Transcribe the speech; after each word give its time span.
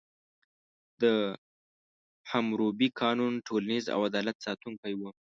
د 1.01 1.03
حموربي 2.29 2.89
قانون 3.01 3.33
ټولنیز 3.47 3.85
او 3.93 3.99
عدالت 4.09 4.37
ساتونکی 4.45 4.93
و. 4.95 5.01